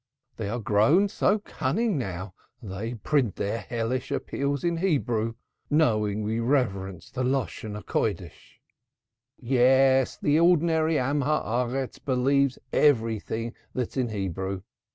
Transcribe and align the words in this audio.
They 0.37 0.49
are 0.49 0.57
grown 0.59 1.09
so 1.09 1.37
cunning 1.37 1.95
now 1.99 2.33
they 2.59 2.95
print 2.95 3.35
their 3.35 3.59
hellish 3.59 4.09
appeals 4.09 4.63
in 4.63 4.77
Hebrew, 4.77 5.35
knowing 5.69 6.23
we 6.23 6.39
reverence 6.39 7.11
the 7.11 7.21
Holy 7.21 8.15
Tongue." 8.15 8.31
"Yes, 9.39 10.17
the 10.17 10.39
ordinary 10.39 10.95
Man 10.95 11.21
of 11.21 11.69
the 11.69 11.77
Earth 11.77 12.03
believes 12.03 12.57
everything 12.73 13.53
that's 13.75 13.95
in 13.95 14.09
Hebrew. 14.09 14.63